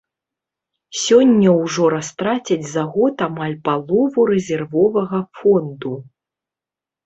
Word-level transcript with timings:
Сёння 1.01 1.49
ўжо 1.57 1.83
растрацяць 1.95 2.67
за 2.71 2.83
год 2.95 3.15
амаль 3.29 3.55
палову 3.69 4.19
рэзервовага 4.33 5.23
фонду. 5.43 5.93